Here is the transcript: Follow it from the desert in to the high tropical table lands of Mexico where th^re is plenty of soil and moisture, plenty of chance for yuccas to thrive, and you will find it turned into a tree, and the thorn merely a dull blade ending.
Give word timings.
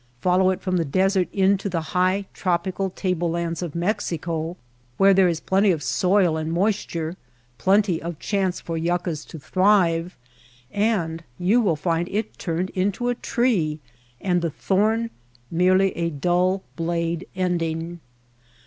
Follow 0.19 0.49
it 0.49 0.61
from 0.61 0.77
the 0.77 0.83
desert 0.83 1.27
in 1.31 1.59
to 1.59 1.69
the 1.69 1.79
high 1.93 2.25
tropical 2.33 2.89
table 2.89 3.29
lands 3.29 3.61
of 3.61 3.75
Mexico 3.75 4.57
where 4.97 5.13
th^re 5.13 5.29
is 5.29 5.39
plenty 5.39 5.69
of 5.69 5.83
soil 5.83 6.37
and 6.37 6.51
moisture, 6.51 7.15
plenty 7.59 8.01
of 8.01 8.17
chance 8.17 8.59
for 8.59 8.75
yuccas 8.79 9.23
to 9.23 9.37
thrive, 9.37 10.17
and 10.71 11.23
you 11.37 11.61
will 11.61 11.75
find 11.75 12.09
it 12.09 12.35
turned 12.39 12.71
into 12.71 13.09
a 13.09 13.13
tree, 13.13 13.79
and 14.19 14.41
the 14.41 14.49
thorn 14.49 15.11
merely 15.51 15.95
a 15.95 16.09
dull 16.09 16.63
blade 16.75 17.27
ending. 17.35 17.99